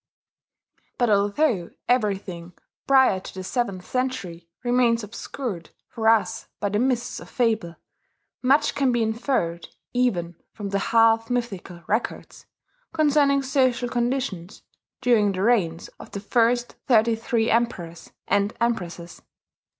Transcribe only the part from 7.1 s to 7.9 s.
of fable,